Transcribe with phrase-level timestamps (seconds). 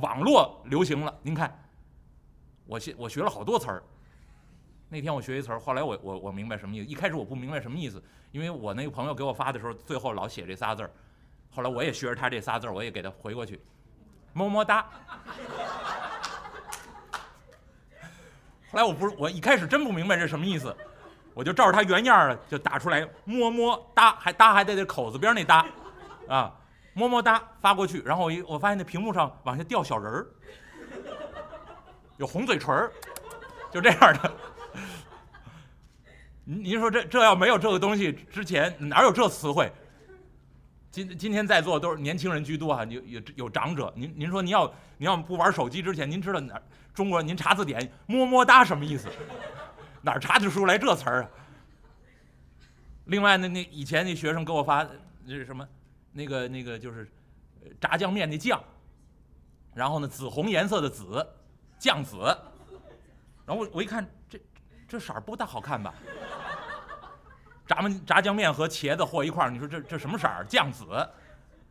[0.00, 1.14] 网络流行了。
[1.22, 1.56] 您看，
[2.66, 3.82] 我学我学了好多词儿。
[4.88, 6.86] 那天我学一词儿，后来我我我明白什么意思。
[6.86, 10.90] 一开始我不明白什么意思，因为我那个朋友给我发的时候，最后老写这仨字儿。
[11.50, 13.60] 后来我也学着他这仨字儿，我也给他回过去，
[14.32, 14.86] 么么哒。
[18.70, 20.76] 后来我不是我一开始真不明白这什么意思，
[21.34, 25.66] 我就照着他原样儿就打出来么么哒，还哒还得这口子边那哒，
[26.28, 26.54] 啊，
[26.96, 30.26] 么么哒发过去，然后我一我发现那屏幕上往下掉小人儿，
[32.16, 32.90] 有红嘴唇儿，
[33.70, 34.32] 就这样的。
[36.44, 39.70] 您您说这这要没有这个东西之前哪有这词汇？
[40.90, 43.92] 今今天在座都是年轻人居多啊，有有有长者。
[43.94, 44.64] 您您说您要
[44.96, 46.58] 您要不玩手机之前，您知道哪
[46.94, 47.28] 中国人？
[47.28, 49.06] 您查字典“么么哒”什么意思？
[50.00, 51.30] 哪查得出来这词儿啊？
[53.04, 54.86] 另外那，那以前那学生给我发
[55.26, 55.68] 那什么？
[56.16, 57.06] 那个那个就是
[57.78, 58.58] 炸酱面那酱，
[59.74, 61.24] 然后呢紫红颜色的紫，
[61.78, 62.16] 酱紫。
[63.44, 64.40] 然后我我一看这
[64.88, 65.94] 这色儿不大好看吧？
[67.66, 70.44] 炸面炸酱面和茄子和一块儿，你说这这什么色儿？
[70.46, 70.86] 酱紫。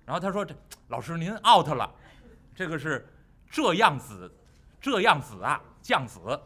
[0.06, 0.54] 然后他说：“这
[0.90, 1.92] 老师您 out 了，
[2.54, 3.12] 这个是
[3.50, 4.32] 这样子，
[4.80, 6.40] 这样子啊，酱紫，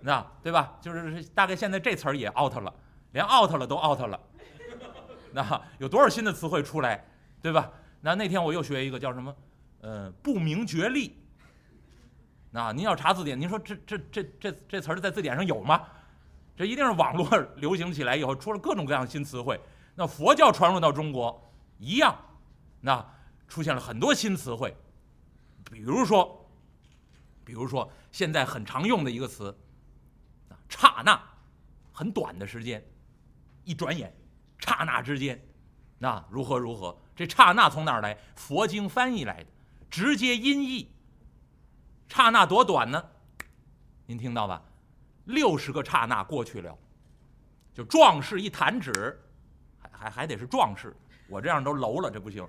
[0.00, 0.78] 那对吧？
[0.80, 2.72] 就是大概现在这词儿也 out 了，
[3.10, 4.18] 连 out 了都 out 了。
[5.30, 7.04] 那有多少新的词汇出来，
[7.42, 7.70] 对吧？
[8.00, 9.34] 那那天我又学一个叫什么？
[9.80, 11.16] 呃，不明觉厉。
[12.50, 15.84] 那您要查字典，您说这这这这这词儿在字典上有吗？”
[16.54, 17.26] 这一定是网络
[17.56, 19.58] 流行起来以后出了各种各样的新词汇。
[19.94, 22.16] 那佛教传入到中国一样，
[22.80, 23.04] 那
[23.48, 24.76] 出现了很多新词汇。
[25.70, 26.48] 比如说，
[27.44, 29.48] 比如说现在很常用的一个词，
[30.50, 31.20] 啊，刹那，
[31.90, 32.84] 很短的时间，
[33.64, 34.14] 一转眼，
[34.58, 35.42] 刹那之间，
[36.02, 36.98] 那如何如何？
[37.14, 38.18] 这刹那从哪儿来？
[38.34, 39.46] 佛经翻译来的，
[39.88, 40.90] 直接音译。
[42.08, 43.00] 刹那多短呢？
[44.04, 44.60] 您听到吧？
[45.26, 46.76] 六十个刹那过去了，
[47.72, 49.16] 就壮士一弹指，
[49.80, 50.92] 还还还得是壮士，
[51.28, 52.44] 我这样都楼了，这不行。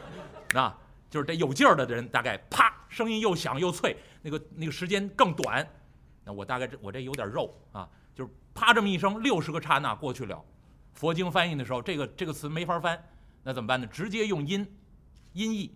[0.52, 0.70] 那
[1.08, 5.66] 就是这有劲儿的人，大概啪，声音又响又脆，那个那个时间更短。
[6.26, 10.44] 那我大概这我这有点肉啊，就是啪这么一声，六十个刹那过去了。
[10.98, 13.00] 佛经翻译的时候，这个这个词没法翻，
[13.44, 13.86] 那怎么办呢？
[13.86, 14.66] 直接用音
[15.32, 15.72] 音译，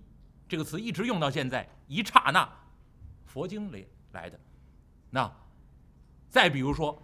[0.49, 2.53] 这个词一直用到现在，一刹那，
[3.25, 4.41] 佛经里来的，
[5.11, 5.33] 那。
[6.29, 7.01] 再比如说，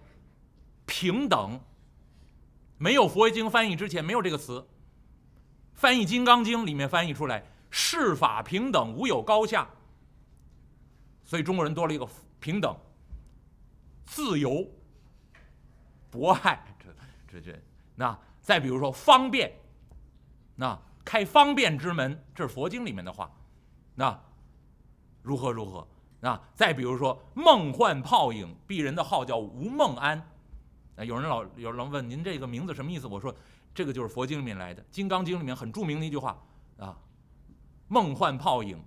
[0.84, 1.60] 平等，
[2.76, 4.66] 没有佛经翻译之前没有这个词。
[5.74, 9.68] 翻译《金刚经》里面翻译出来，世法平等，无有高下。
[11.24, 12.08] 所以中国人多了一个
[12.40, 12.76] 平等、
[14.06, 14.66] 自由、
[16.10, 17.67] 博爱，这这这。
[17.98, 19.52] 那再比如说方便，
[20.54, 23.28] 那开方便之门，这是佛经里面的话。
[23.96, 24.16] 那
[25.20, 25.84] 如何如何？
[26.20, 30.16] 那，再比如说梦幻泡影，鄙人的号叫吴梦安。
[30.96, 33.08] 啊，有人老有人问您这个名字什么意思？
[33.08, 33.34] 我说
[33.74, 36.40] 这个就是佛经里面来的，《金刚经》里面很著名的一句话
[36.78, 36.96] 啊，
[37.88, 38.80] 梦幻泡影，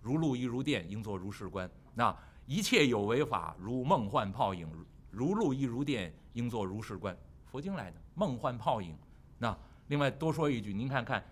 [0.00, 1.70] 如露亦如电，应作如是观。
[1.94, 4.68] 那一切有为法，如梦幻泡影，
[5.10, 7.16] 如露亦如电，应作如是观。
[7.50, 8.96] 佛经来的梦幻泡影。
[9.38, 9.56] 那
[9.88, 11.24] 另外多说一句，您看看，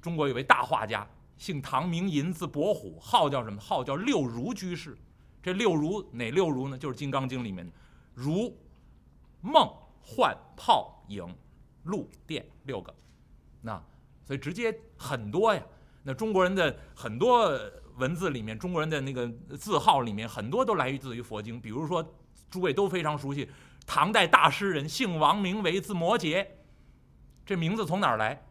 [0.00, 1.06] 中国有位大画家。
[1.38, 3.60] 姓唐名寅，字伯虎，号叫什么？
[3.60, 4.96] 号叫六如居士。
[5.42, 6.78] 这六如哪六如呢？
[6.78, 7.72] 就是《金刚经》里面的
[8.14, 8.56] 如、
[9.40, 9.68] 梦、
[10.00, 11.26] 幻、泡、影、
[11.84, 12.94] 露、电六个。
[13.60, 13.82] 那
[14.24, 15.60] 所以直接很多呀。
[16.04, 17.58] 那中国人的很多
[17.96, 21.60] 文字里面，中国人的那个字号里面，很多都来自于佛经。
[21.60, 22.06] 比如说，
[22.48, 23.48] 诸位都非常熟悉，
[23.86, 26.46] 唐代大诗人姓王，名为字摩诘。
[27.44, 28.42] 这名字从哪儿来？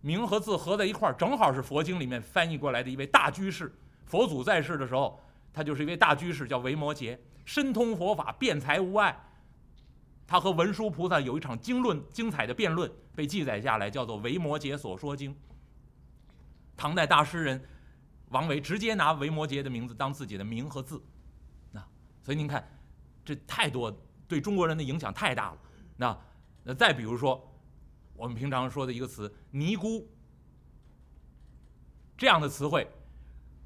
[0.00, 3.72] 名和字合在一块儿，正好是佛经里面翻译过来的一位大居士。
[4.04, 5.20] 佛祖在世的时候，
[5.52, 9.16] 他就是一位大居士，叫维摩诘，深通佛法，辩才无碍。
[10.26, 15.32] 他和文殊菩萨有一场经论精彩的辩论，被记载下来，叫做《维摩诘所说经》。
[16.76, 17.62] 唐代大诗人
[18.30, 21.00] 王维直接拿维摩诘的名字当自己的名和字，
[21.74, 21.86] 啊
[22.22, 22.66] 所以您看，
[23.24, 23.94] 这太多
[24.26, 25.58] 对中国人的影响太大了。
[25.96, 26.18] 那
[26.64, 27.48] 那再比如说。
[28.14, 30.06] 我们平常说的一个词“尼姑”，
[32.16, 32.86] 这样的词汇，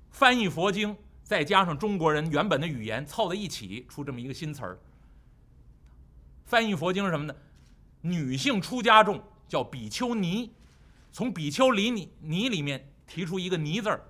[0.09, 4.79] 翻译佛经，再加上中国人原本的语言凑在一起，出这么一个新词儿。
[6.47, 7.35] 翻译佛经是什么呢？
[8.01, 10.51] 女性出家众叫比丘尼，
[11.13, 14.01] 从比丘尼尼尼里面提出一个“尼”字儿。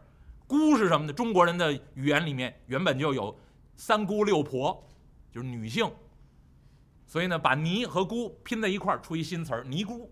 [0.47, 1.13] 姑是什么呢？
[1.13, 3.37] 中国人的语言里面原本就有
[3.75, 4.86] 三姑六婆，
[5.37, 5.93] 就是女性，
[7.07, 10.11] 所以呢，把“尼”和“姑”拼在一块儿，出一新词儿“尼姑”。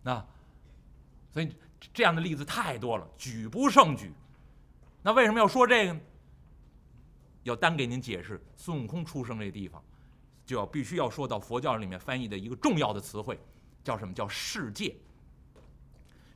[0.00, 0.24] 那，
[1.32, 1.52] 所以
[1.92, 4.12] 这样的例子太多了，举不胜举。
[5.02, 6.00] 那为什么要说这个呢？
[7.42, 9.82] 要单给您解释孙悟空出生这地方，
[10.46, 13.40] 就要必须要说到佛教里面翻译的一个重要的词汇，
[13.82, 14.94] 叫什么叫世界。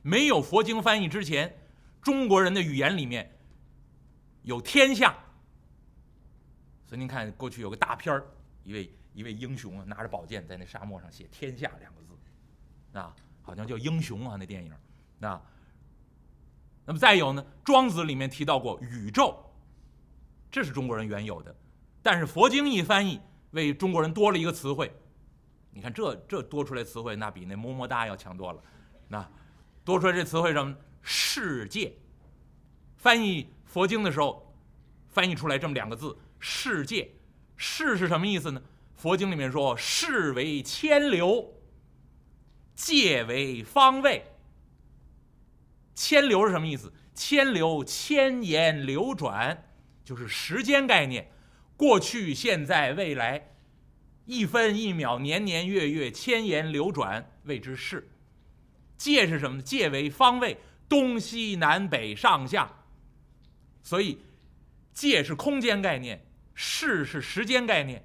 [0.01, 1.57] 没有佛经翻译之前，
[2.01, 3.33] 中国人的语言里面
[4.41, 5.15] 有天下。
[6.85, 8.25] 所以您看，过去有个大片儿，
[8.63, 14.71] 一位一位英雄啊，拿着宝剑在那沙漠上写“天下”两个字，啊，好像叫英雄啊，那电影，
[15.21, 15.41] 啊。
[16.85, 19.35] 那么再有呢，《庄子》里面提到过宇宙，
[20.51, 21.55] 这是中国人原有的，
[22.03, 23.19] 但是佛经一翻译，
[23.51, 24.95] 为中国人多了一个词汇。
[25.71, 28.63] 你看这这多出来词汇，那比那么么哒要强多了。
[29.07, 29.27] 那
[29.83, 30.75] 多出来这词汇什么？
[31.01, 31.91] 世界。
[32.97, 34.55] 翻译佛经的时候，
[35.09, 36.15] 翻译出来这么两个字。
[36.39, 37.11] 世界，
[37.55, 38.61] 世是什么意思呢？
[38.95, 41.53] 佛经里面说，世为千流，
[42.75, 44.25] 界为方位。
[45.93, 46.91] 千流是什么意思？
[47.13, 49.69] 千流，千言流转，
[50.03, 51.31] 就是时间概念，
[51.77, 53.55] 过去、现在、未来，
[54.25, 58.09] 一分一秒、年年月月，千言流转，谓之世。
[58.97, 59.63] 界是什么呢？
[59.63, 60.57] 界为方位，
[60.89, 62.69] 东西南北上下。
[63.81, 64.19] 所以，
[64.95, 66.25] 界是空间概念。
[66.57, 68.01] 世是时间概念，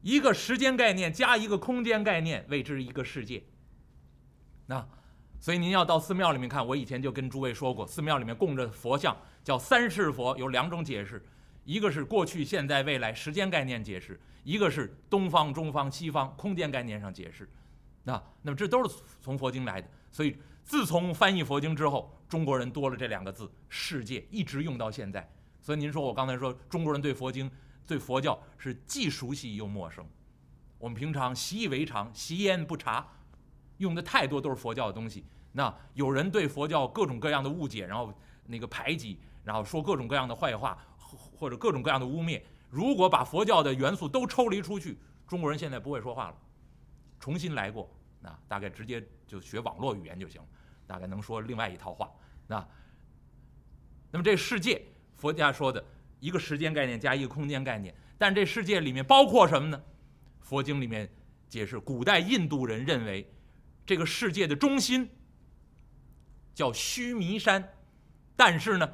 [0.00, 3.42] 一个时间概念加一个空间概念，谓之一个世界。
[4.66, 4.88] 那，
[5.40, 11.20] 所以您要到寺庙里面看，我以前就跟诸位说过，寺庙里面供着佛像叫三世佛，有两种解释，
[11.64, 17.50] 一个是过去、现在、未来时间概念解释，一个是东方、中方、西方空间概念上解释。
[18.04, 19.88] 那，那么这都是从佛经来的。
[20.12, 25.28] 所以自从翻译佛经之后，中国人多了这两个字“世界”，一直用到现在。
[25.66, 27.50] 所以您说我刚才说中国人对佛经、
[27.88, 30.06] 对佛教是既熟悉又陌生，
[30.78, 33.04] 我们平常习以为常、习焉不察，
[33.78, 35.26] 用的太多都是佛教的东西。
[35.50, 38.14] 那有人对佛教各种各样的误解，然后
[38.44, 42.40] 那个排挤，然后说各种各样的坏话，或者各种各样的污蔑。
[42.70, 44.96] 如果把佛教的元素都抽离出去，
[45.26, 46.36] 中国人现在不会说话了，
[47.18, 47.90] 重新来过，
[48.20, 50.40] 那大概直接就学网络语言就行，
[50.86, 52.08] 大概能说另外一套话。
[52.46, 52.64] 那，
[54.12, 54.80] 那么这世界。
[55.16, 55.84] 佛家说的
[56.20, 59.82] 一个时间概念加一个空间概念，但这世界里面包括什么呢？
[60.40, 61.10] 佛经里面
[61.48, 63.28] 解释，古代印度人认为
[63.84, 65.08] 这个世界的中心
[66.54, 67.72] 叫须弥山，
[68.36, 68.88] 但是呢，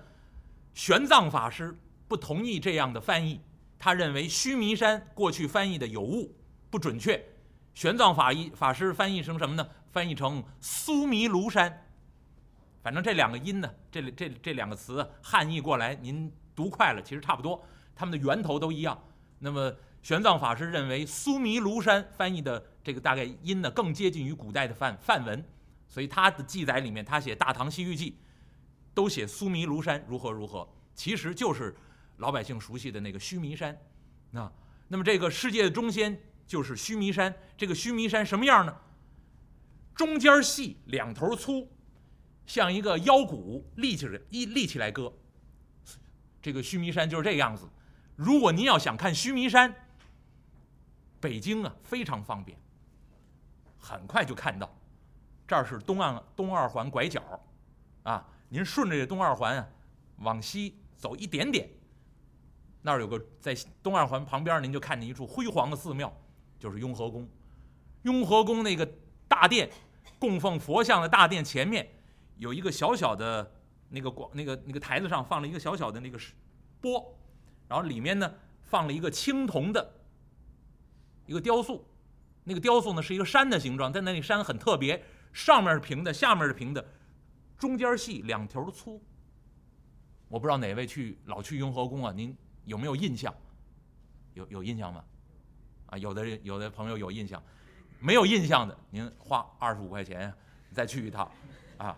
[0.75, 1.77] 玄奘法师
[2.09, 3.41] 不同意这样的翻译，
[3.79, 6.35] 他认为须弥山过去翻译的有误，
[6.71, 7.23] 不准确。
[7.75, 9.67] 玄奘法医法师翻译成什么呢？
[9.91, 11.87] 翻译成苏弥庐山。
[12.83, 17.65] 反正这两个音呢，这这这两个词汉译过来，您读快了，其实差不多，
[17.95, 19.01] 它们的源头都一样。
[19.39, 25.45] 那么玄奘法师认为苏弥庐山翻译的这个大概音呢，更接近于古代的范范文，
[25.89, 28.11] 所以他的记载里面，他写《大唐西域记》，
[28.93, 31.75] 都写苏弥庐山如何如何，其实就是
[32.17, 33.79] 老百姓熟悉的那个须弥山。
[34.33, 34.53] 那
[34.89, 36.19] 那么这个世界的中心
[36.49, 38.77] 就是须弥山，这个须弥山什么样呢？
[39.95, 41.69] 中间细，两头粗。
[42.47, 45.13] 像一个腰鼓立起来，一立起来歌。
[46.41, 47.69] 这个须弥山就是这个样子。
[48.17, 49.75] 如果您要想看须弥山，
[51.21, 52.59] 北京啊非常方便，
[53.79, 54.69] 很快就看到。
[55.47, 57.23] 这儿是东岸东二环拐角，
[58.03, 59.69] 啊，您顺着这东二环啊
[60.19, 61.69] 往西走一点点，
[62.81, 66.13] 那儿有个在东二环旁边，您就看见一处辉煌的寺庙，
[66.59, 67.29] 就是雍和宫。
[68.03, 68.89] 雍和宫那个
[69.29, 69.71] 大殿，
[70.19, 71.89] 供奉佛像的大殿前面。
[72.37, 73.53] 有一个小小的
[73.89, 76.19] 那个广那个那个台子上放了一个小小的那个
[76.81, 77.17] 钵，
[77.69, 79.95] 然后里面呢放了一个青铜的
[81.27, 81.87] 一个雕塑，
[82.45, 86.85] 那个雕塑呢是一个山的形状，但那个山很特别，上面是平的，下面是平的，
[87.59, 89.01] 中间细，两头粗。
[90.29, 92.13] 我不知道哪位去老去雍和宫啊？
[92.13, 93.33] 您有没有印象？
[94.35, 95.05] 有有印象吗？
[95.87, 97.43] 啊，有的人有的朋友有印象，
[98.01, 100.33] 没有印象的，您花二十五块钱
[100.73, 101.31] 再去一趟，
[101.77, 101.97] 啊。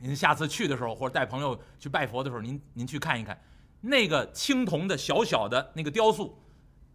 [0.00, 3.36] 您下次去的时候，或者带朋友去拜佛的时候，您您去看一看，
[3.80, 6.40] 那个青铜的小小的那个雕塑，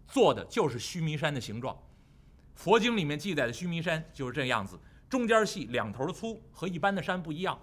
[0.07, 1.77] 做的就是须弥山的形状。
[2.55, 4.79] 佛经里面记载的须弥山就是这样子，
[5.10, 7.60] 中间细，两头粗，和一般的山不一样。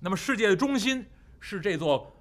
[0.00, 1.06] 那么世界的中心
[1.38, 2.12] 是这座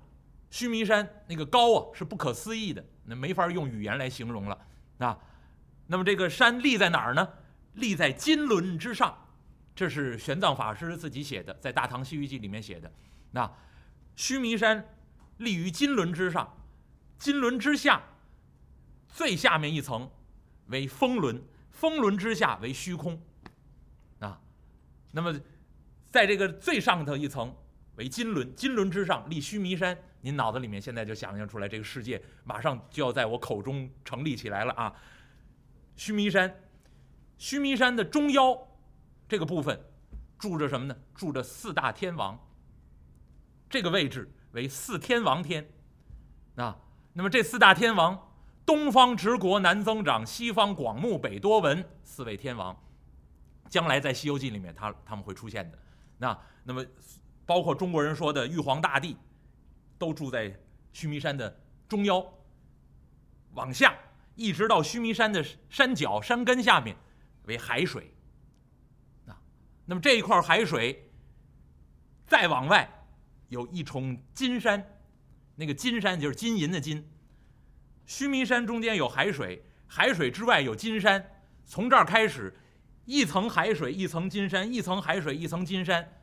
[0.51, 4.57] 须弥山，那个高啊是不可思议的，那没法用语言来形容了
[4.99, 5.17] 啊。
[5.87, 7.27] 那么这个山立在哪儿呢？
[7.73, 9.17] 立在金轮之上。
[9.73, 12.91] 这是玄奘法师自己写的，在《大唐西域记》里面写的。
[13.31, 13.51] 那
[14.15, 14.85] 须弥山
[15.37, 16.57] 立于金轮之上，
[17.17, 18.03] 金轮之下
[19.07, 20.09] 最下面一层
[20.67, 23.21] 为风轮，风轮之下为虚空。
[24.19, 24.39] 啊，
[25.11, 25.39] 那么
[26.09, 27.55] 在这个最上头一层
[27.95, 29.97] 为金轮，金轮之上立须弥山。
[30.23, 34.93] 您脑子里面现在就想象出来，这个世界马上就要在我口中成立起来了啊！
[35.95, 36.61] 须弥山，
[37.37, 38.55] 须弥山的中腰
[39.31, 39.81] 这个部分
[40.37, 40.97] 住着什么呢？
[41.15, 42.37] 住着四大天王。
[43.69, 45.65] 这个位置为四天王天，
[46.55, 46.77] 啊，
[47.13, 48.29] 那么这四大天王，
[48.65, 52.77] 东方直国，南增长，西方广目，北多闻，四位天王，
[53.69, 55.79] 将来在《西游记》里面，他他们会出现的。
[56.17, 56.85] 那那么，
[57.45, 59.15] 包括中国人说的玉皇大帝，
[59.97, 60.53] 都住在
[60.91, 61.57] 须弥山的
[61.87, 62.21] 中腰。
[63.53, 63.97] 往下
[64.35, 66.97] 一直到须弥山的山脚、山根下面，
[67.45, 68.13] 为海水。
[69.85, 71.11] 那么这一块海水，
[72.27, 72.89] 再往外。
[73.49, 74.97] 有一重金山，
[75.55, 77.05] 那个金山就是金银的金。
[78.05, 81.43] 须弥山中间有海水，海水之外有金山。
[81.65, 82.57] 从这儿开始，
[83.03, 86.21] 一层海水，一层金山，一层海水，一层金山，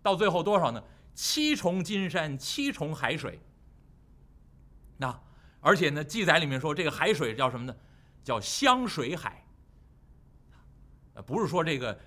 [0.00, 0.82] 到最后多少呢？
[1.12, 3.40] 七重金山，七重海水。
[4.96, 5.20] 那
[5.60, 7.76] 而且呢，记载里面说这个海水叫什么呢？
[8.22, 9.44] 叫香水海。
[11.26, 11.98] 不是说这个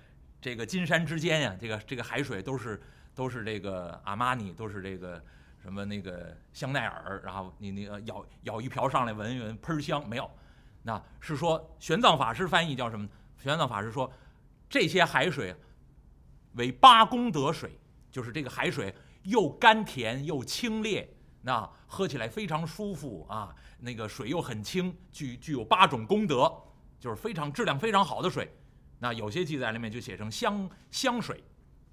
[0.42, 2.78] 这个金山之间呀，这个这个海水都是。
[3.14, 5.22] 都是这个阿玛尼，都是这个
[5.62, 10.30] 什么那个香奈儿，然后你那个舀舀一瓢上来闻一闻，喷香没有？
[10.82, 13.06] 那是说玄奘法师翻译叫什么？
[13.36, 14.10] 玄奘法师说，
[14.66, 15.54] 这些海水
[16.54, 17.78] 为八功德水，
[18.10, 18.94] 就是这个海水
[19.24, 21.06] 又甘甜又清冽，
[21.42, 23.54] 那喝起来非常舒服啊。
[23.78, 26.50] 那个水又很清，具具有八种功德，
[26.98, 28.50] 就是非常质量非常好的水。
[29.02, 31.42] 那有些记载里面就写成香香水，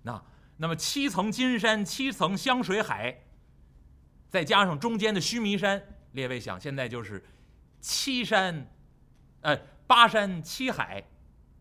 [0.04, 0.24] 那。
[0.62, 3.18] 那么七层金山，七层香水海，
[4.28, 7.24] 再加上中间的须弥山，列位想，现在就是
[7.80, 8.68] 七山，
[9.40, 9.56] 呃，
[9.88, 11.02] 八山七海，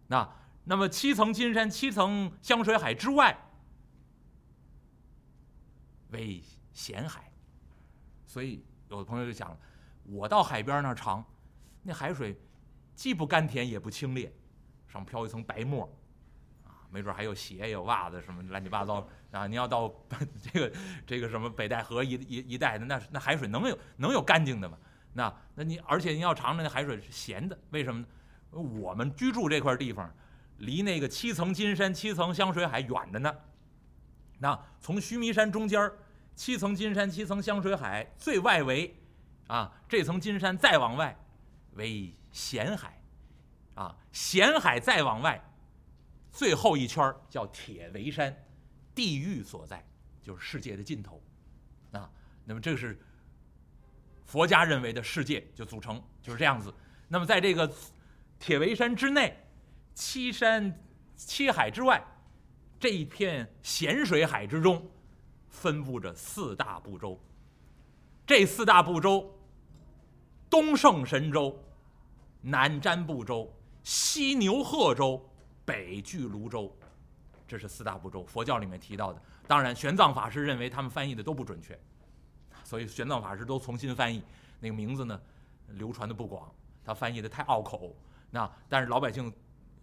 [0.09, 0.28] 那
[0.64, 3.38] 那么七层金山，七层香水海之外
[6.11, 7.31] 为咸海，
[8.26, 9.57] 所以有的朋友就想了，
[10.02, 11.25] 我到海边那儿尝，
[11.85, 12.37] 那海水
[12.97, 14.28] 既不甘甜也不清冽，
[14.88, 15.85] 上飘一层白沫。
[16.64, 19.47] 啊没准还有鞋，有袜子，什么乱七八糟啊！
[19.47, 19.95] 你要到
[20.40, 20.73] 这个
[21.07, 24.78] 这个什么北戴河一一一带的，那那海水能有能有干净的吗？
[25.12, 28.07] 那那你而且你要尝尝那海水是咸的，为什么呢？
[28.80, 30.11] 我们居住这块地方，
[30.57, 33.35] 离那个七层金山、七层香水海远着呢。
[34.38, 35.92] 那从须弥山中间
[36.35, 38.97] 七层金山、七层香水海最外围，
[39.49, 41.14] 啊，这层金山再往外
[41.75, 42.98] 为咸海，
[43.78, 45.40] 啊，咸海再往外。
[46.32, 48.37] 最后一圈叫铁围山，
[48.92, 49.85] 地狱所在，
[50.20, 51.23] 就是世界的尽头，
[51.92, 52.11] 啊，
[52.44, 52.99] 那么这是
[54.25, 56.75] 佛家认为的世界就组成就是这样子。
[57.06, 57.73] 那么在这个
[58.40, 59.37] 铁围山之内，
[59.94, 60.76] 七山
[61.14, 62.04] 七海之外，
[62.80, 64.90] 这一片咸水海之中，
[65.49, 67.18] 分布着四大部洲。
[68.26, 69.40] 这四大部洲：
[70.50, 71.64] 东胜神州、
[72.42, 73.50] 南瞻部洲、
[73.88, 75.25] 西牛贺州。
[75.64, 76.75] 北距泸州，
[77.47, 78.25] 这是四大部洲。
[78.25, 81.78] 佛教里面提到的，当然玄奘法师认为他们翻译的都不准确，
[82.64, 84.23] 所以玄奘法师都重新翻译。
[84.61, 85.21] 那个名字呢，
[85.68, 86.50] 流传的不广，
[86.83, 87.95] 他翻译的太拗口。
[88.30, 89.30] 那但是老百姓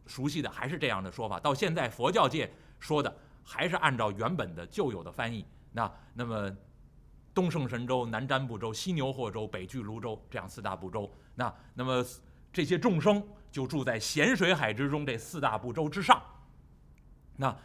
[0.07, 1.39] 熟悉的还是这样的说法。
[1.39, 5.45] 到现在佛教界说的还是按照原本的旧有的翻译。
[5.71, 6.51] 那那么
[7.31, 11.11] 东胜神州、南瞻部洲、西牛贺州、北距泸州这样四大部洲。
[11.35, 12.03] 那那么
[12.51, 13.23] 这些众生。
[13.55, 16.21] 就住在咸水海之中这四大部洲之上。
[17.37, 17.57] 那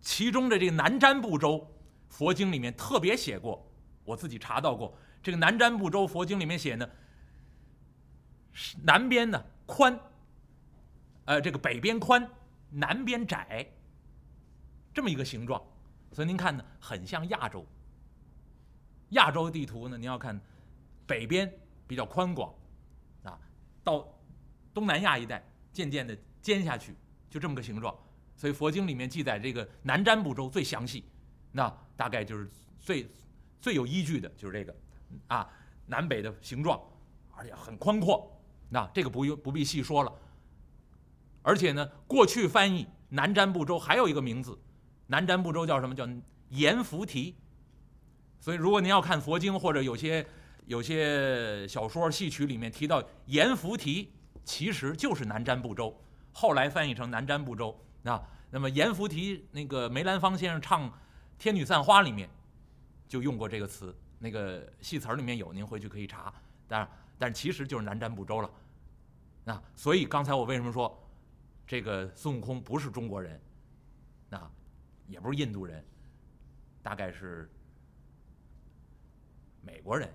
[0.00, 1.70] 其中的这个南瞻部洲，
[2.08, 3.70] 佛经里面特别写过，
[4.04, 4.96] 我自己查到过。
[5.22, 6.88] 这个南瞻部洲佛经里面写呢，
[8.84, 10.00] 南边呢宽，
[11.26, 12.26] 呃，这个北边宽，
[12.70, 13.70] 南边窄，
[14.94, 15.62] 这么一个形状。
[16.10, 17.66] 所以您看呢，很像亚洲。
[19.10, 20.40] 亚洲地图呢，您要看
[21.06, 21.52] 北边
[21.86, 22.50] 比较宽广，
[23.24, 23.38] 啊，
[23.84, 24.08] 到。
[24.74, 26.94] 东南亚一带渐渐地尖下去，
[27.30, 27.96] 就这么个形状。
[28.36, 31.04] 所以佛经里面记载这个南瞻部洲最详细，
[31.52, 32.50] 那大概就是
[32.80, 33.08] 最
[33.60, 34.74] 最有依据的就是这个
[35.28, 35.48] 啊
[35.86, 36.80] 南北的形状，
[37.36, 38.28] 而且很宽阔。
[38.68, 40.12] 那这个不用不必细说了。
[41.42, 44.58] 而且呢，过去翻译南瞻部洲还有一个名字，
[45.06, 46.04] 南瞻部洲叫什么叫
[46.48, 47.36] 阎浮提。
[48.40, 50.26] 所以如果您要看佛经或者有些
[50.66, 54.10] 有些小说戏曲里面提到阎浮提。
[54.44, 55.96] 其实就是南瞻部洲，
[56.32, 58.22] 后来翻译成南瞻部洲啊。
[58.50, 60.88] 那么阎浮提那个梅兰芳先生唱
[61.38, 62.28] 《天女散花》里面
[63.08, 66.32] 就用过这个词，那个戏词儿里面有，您回去可以查。
[66.68, 68.50] 但但其实就是南瞻部洲了。
[69.46, 70.96] 啊所以刚才我为什么说
[71.66, 73.40] 这个孙悟空不是中国人，
[74.30, 74.50] 那
[75.08, 75.84] 也不是印度人，
[76.82, 77.50] 大概是
[79.62, 80.08] 美国人，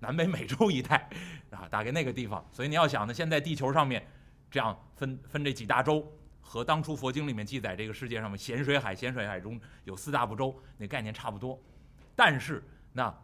[0.00, 1.08] 南北美洲一带
[1.50, 2.44] 啊，大概那个地方。
[2.52, 4.06] 所以你要想呢，现在地球上面
[4.50, 6.06] 这样分分这几大洲，
[6.40, 11.60] 和当初佛经里面记载这个世界上面咸水海，咸水海中有四大部洲，那概念差不多。
[12.14, 12.62] 但是
[12.92, 13.14] 那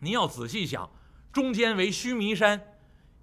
[0.00, 0.90] 您要仔细想，
[1.32, 2.60] 中间为须弥山，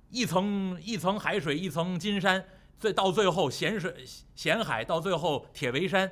[0.10, 2.44] 一层一层海水，一层金山，
[2.80, 6.12] 最到最后咸水咸海，到最后铁围山，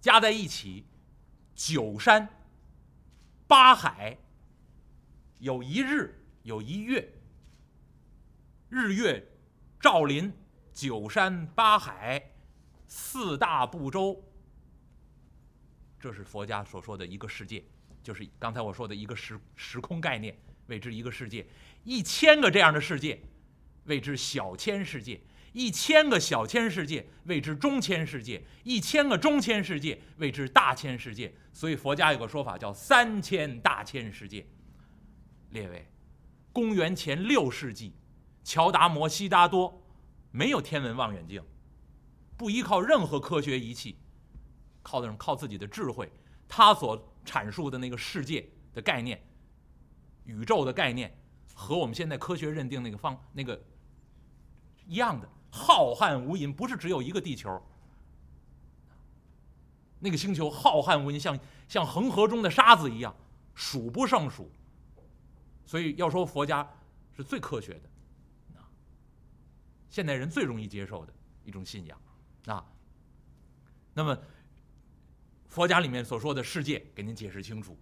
[0.00, 0.86] 加在一起，
[1.54, 2.28] 九山
[3.46, 4.18] 八海，
[5.38, 7.12] 有一日有一月，
[8.70, 9.22] 日月
[9.78, 10.32] 照临
[10.72, 12.32] 九山八海
[12.86, 14.22] 四大部洲，
[16.00, 17.62] 这是佛家所说的一个世界，
[18.02, 20.36] 就是刚才我说的一个时时空概念，
[20.68, 21.46] 谓之一个世界。
[21.84, 23.20] 一千个这样的世界，
[23.84, 25.20] 谓之小千世界；
[25.52, 31.32] 一千个小千世界，谓之中千世界；一千个中千世界，谓之大千世界。
[31.52, 34.46] 所以佛家有个说法叫三千大千世界。
[35.56, 35.88] 列位，
[36.52, 37.94] 公元前六世纪，
[38.44, 39.82] 乔达摩悉达多
[40.30, 41.42] 没有天文望远镜，
[42.36, 43.96] 不依靠任何科学仪器。
[44.82, 46.12] 靠的是靠自己的智慧，
[46.46, 49.20] 他所阐述的那个世界的概念、
[50.24, 51.12] 宇宙的概念，
[51.54, 53.60] 和我们现在科学认定那个方那个
[54.86, 57.60] 一样的，浩瀚无垠，不是只有一个地球。
[59.98, 61.36] 那个星球浩瀚无垠，像
[61.66, 63.12] 像恒河中的沙子一样，
[63.54, 64.48] 数不胜数。
[65.66, 66.66] 所以要说佛家
[67.14, 68.64] 是最科学的，啊，
[69.90, 71.12] 现代人最容易接受的
[71.44, 72.00] 一种信仰，
[72.46, 72.64] 啊，
[73.92, 74.16] 那么。
[75.48, 77.78] 佛家里面所说的世界，给您解释清楚。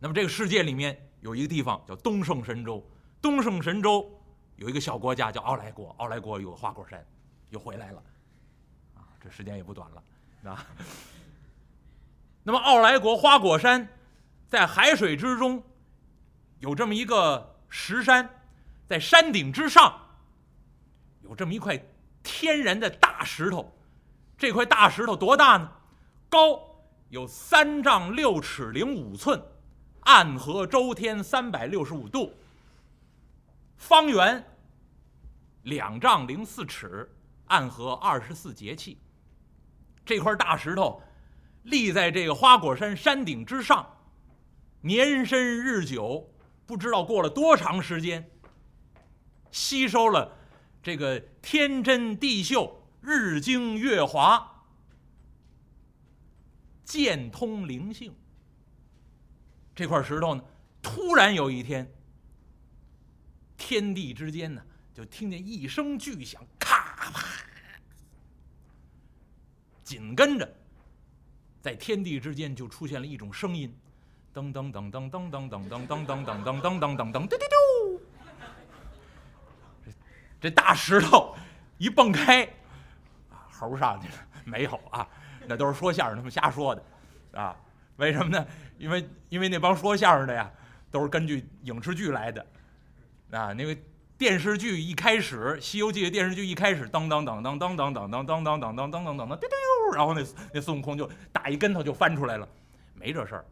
[0.00, 2.84] 那么这个世界里面有一个地方叫东胜神州，
[3.20, 4.10] 东胜神州
[4.56, 7.06] 有一个小国家叫奥莱国，奥莱国有花果山，
[7.50, 8.02] 又回来了，
[8.96, 10.02] 啊，这时间也不短了，
[10.50, 10.66] 啊。
[12.42, 13.88] 那么奥莱国花果山
[14.48, 15.62] 在海水之中
[16.62, 18.30] 有这么一个石山，
[18.86, 20.00] 在山顶之上
[21.22, 21.76] 有这么一块
[22.22, 23.76] 天然的大石头，
[24.38, 25.70] 这块大石头多大呢？
[26.28, 26.68] 高。
[27.08, 29.42] 有三丈六尺零五寸，
[30.00, 32.32] 暗合周天三百六十五度。
[33.76, 34.42] 方圆
[35.64, 37.14] 两丈零四尺，
[37.48, 38.96] 暗合二十四节气。
[40.06, 41.02] 这块大石头
[41.64, 43.86] 立在这个花果山山顶之上，
[44.80, 46.31] 年深日久，
[46.72, 48.30] 不知道过了多长时间，
[49.50, 50.34] 吸收了
[50.82, 54.64] 这个天真地秀、日精月华。
[56.82, 58.14] 剑通灵性，
[59.74, 60.42] 这块石头呢，
[60.80, 61.86] 突然有一天，
[63.58, 67.22] 天地之间呢，就听见一声巨响，咔啪，
[69.84, 70.56] 紧跟着，
[71.60, 73.70] 在天地之间就出现了一种声音，
[74.34, 78.00] 噔噔噔噔噔噔噔噔噔噔噔噔噔噔噔噔，嘟嘟嘟，
[80.40, 81.36] 这大石头
[81.76, 82.48] 一蹦开，
[83.50, 84.14] 猴上去了
[84.44, 85.06] 没有啊？
[85.46, 86.82] 那都是说相声他们瞎说的，
[87.32, 87.54] 啊，
[87.96, 88.46] 为什么呢？
[88.78, 90.50] 因为因为那帮说相声的呀，
[90.90, 92.46] 都是根据影视剧来的，
[93.32, 93.76] 啊，那个
[94.16, 102.48] 电视剧一开始，《西游记》的电视剧一开始，当当当当当当当当当当当当当当当，丢丢，然后那那孙悟空就打一跟头就翻出来了，
[102.94, 103.44] 没这事儿。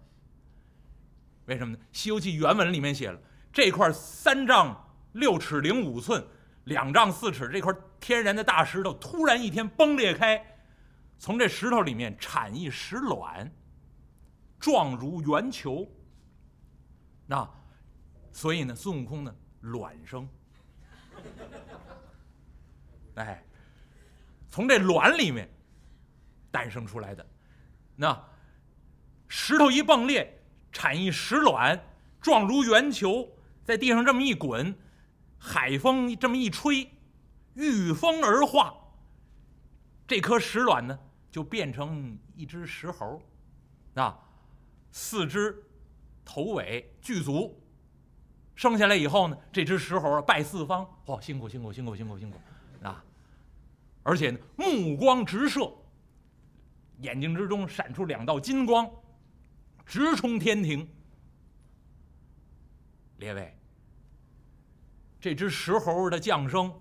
[1.51, 1.79] 为什么呢？
[1.91, 3.21] 《西游记》原文里面写了，
[3.53, 6.25] 这块三丈六尺零五寸，
[6.65, 10.41] 两丈四尺这块天然的大石头，突然一天崩裂开。
[11.19, 13.53] 从这石头里面产一石卵，
[14.61, 15.91] 状如圆球。
[17.27, 17.51] 那，
[18.31, 20.29] 所以呢，孙悟空呢，卵生。
[23.17, 23.45] 哎，
[24.49, 25.51] 从这卵里面
[26.53, 27.27] 诞生出来的，
[27.97, 28.25] 那
[29.27, 30.40] 石头一崩裂，
[30.73, 31.81] 产一石卵，
[32.21, 33.29] 状如圆球，
[33.65, 34.75] 在地上这么一滚，
[35.39, 36.91] 海风这么一吹，
[37.55, 38.75] 御风而化。
[40.07, 40.99] 这颗石卵呢？
[41.31, 43.23] 就变成一只石猴，
[43.95, 44.19] 啊，
[44.91, 45.63] 四肢、
[46.25, 47.57] 头尾具足，
[48.57, 52.37] 生下来以后呢，这只石猴拜四方，嚯，辛苦辛苦辛苦辛苦辛苦，
[52.83, 53.05] 啊，
[54.03, 55.73] 而且呢，目光直射，
[57.03, 58.91] 眼睛之中闪出两道金光，
[59.91, 60.89] 直冲天庭。
[63.17, 63.59] 列位，
[65.21, 66.73] 这只石猴的降生，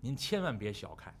[0.00, 1.12] 您千万别小看。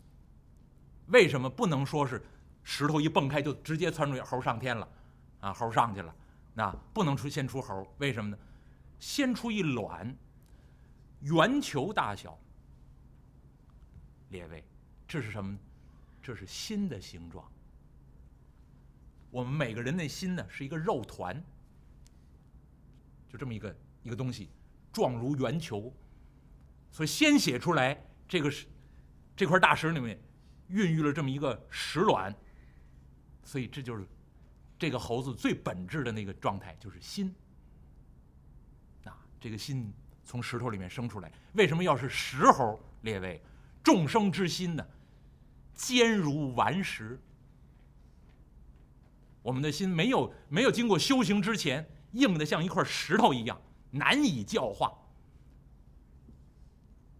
[1.08, 2.24] 为什么不能说是？
[2.62, 4.88] 石头一蹦开，就直接窜出猴上天了，
[5.40, 6.14] 啊，猴上去了，
[6.54, 8.38] 那不能出先出猴，为什么呢？
[9.00, 10.16] 先出一卵，
[11.22, 12.38] 圆球大小。
[14.28, 14.64] 列位，
[15.08, 15.58] 这是什么？
[16.22, 17.44] 这是心的形状。
[19.36, 21.44] 我们每个人的心呢是一个肉团，
[23.28, 24.48] 就这么一个一个东西，
[24.90, 25.94] 状如圆球，
[26.90, 28.66] 所以先写出来这个是
[29.36, 30.18] 这块大石里面
[30.68, 32.34] 孕育了这么一个石卵，
[33.44, 34.06] 所以这就是
[34.78, 37.34] 这个猴子最本质的那个状态，就是心。
[39.04, 39.92] 啊，这个心
[40.24, 42.80] 从石头里面生出来，为什么要是石猴？
[43.02, 43.42] 列位，
[43.84, 44.86] 众生之心呢，
[45.74, 47.20] 坚如顽石。
[49.46, 53.56] 我们的心没有没有经过修行之前，硬的像一块石头一样，
[53.92, 54.92] 难以教化。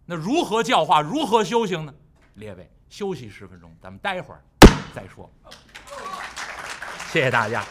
[0.05, 0.99] 那如何教化？
[0.99, 1.93] 如何修行呢？
[2.33, 4.43] 列位，休息十分钟，咱们待会儿
[4.93, 5.31] 再说。
[7.13, 7.63] 谢谢大家。